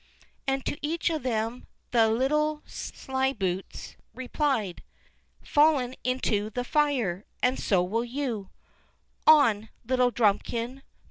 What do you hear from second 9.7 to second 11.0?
little Drumikin.